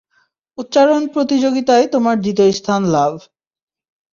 উচ্চারণ 0.57 1.01
প্রতিযোগিতায় 1.07 1.85
তোমার 1.87 2.15
দ্বিতীয় 2.21 2.49
স্থান 2.51 2.81
লাভ। 2.87 3.13